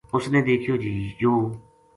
اس 0.15 0.23
نے 0.31 0.39
دیکھیو 0.49 0.75
جی 0.83 0.93
یوہ 1.21 1.41